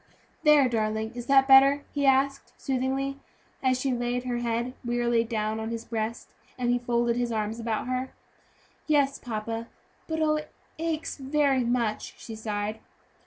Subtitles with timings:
[0.41, 3.19] "There, darling, is that better?" he asked, soothingly,
[3.61, 7.59] as she laid her head wearily down on his breast, and he folded his arms
[7.59, 8.11] about her.
[8.87, 9.67] "Yes, papa;
[10.07, 12.79] but, oh, it aches very much," she sighed.